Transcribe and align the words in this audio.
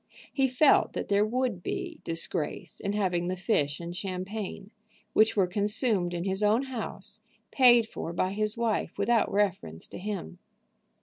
He 0.33 0.47
felt 0.47 0.93
that 0.93 1.09
there 1.09 1.23
would 1.23 1.61
be 1.61 1.99
disgrace 2.03 2.79
in 2.79 2.93
having 2.93 3.27
the 3.27 3.35
fish 3.37 3.79
and 3.79 3.95
champagne, 3.95 4.71
which 5.13 5.35
were 5.37 5.45
consumed 5.45 6.15
in 6.15 6.23
his 6.23 6.41
own 6.41 6.63
house, 6.63 7.21
paid 7.51 7.87
for 7.87 8.11
by 8.11 8.31
his 8.31 8.57
wife 8.57 8.97
without 8.97 9.31
reference 9.31 9.85
to 9.89 9.99
him. 9.99 10.39